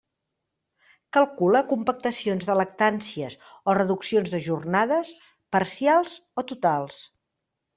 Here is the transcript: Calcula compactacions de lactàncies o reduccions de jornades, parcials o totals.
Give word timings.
Calcula 1.17 1.59
compactacions 1.73 2.47
de 2.51 2.55
lactàncies 2.61 3.37
o 3.73 3.77
reduccions 3.81 4.33
de 4.37 4.41
jornades, 4.49 5.13
parcials 5.57 6.17
o 6.43 6.47
totals. 6.55 6.99